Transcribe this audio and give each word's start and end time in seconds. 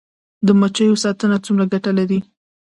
د 0.45 0.47
مچیو 0.59 1.01
ساتنه 1.03 1.37
څومره 1.45 1.65
ګټه 1.73 1.91
لري؟ 1.97 2.19